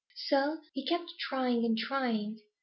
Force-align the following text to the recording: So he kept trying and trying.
So 0.15 0.57
he 0.73 0.83
kept 0.87 1.13
trying 1.19 1.63
and 1.63 1.77
trying. 1.77 2.39